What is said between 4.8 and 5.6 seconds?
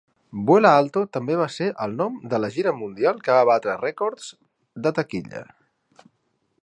de taquilla.